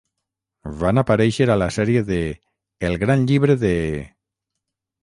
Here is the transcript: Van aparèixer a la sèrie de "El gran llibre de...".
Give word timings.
Van 0.79 0.99
aparèixer 1.01 1.47
a 1.49 1.57
la 1.63 1.67
sèrie 1.77 2.03
de 2.09 2.19
"El 2.91 2.99
gran 3.05 3.29
llibre 3.33 3.61
de...". 3.67 3.77